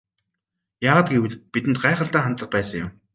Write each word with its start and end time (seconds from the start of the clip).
Яагаад 0.89 1.07
гэвэл 1.13 1.33
бидэнд 1.53 1.77
гайхалтай 1.85 2.21
хандлага 2.25 2.53
байсан 2.55 2.77
юм. 2.83 2.91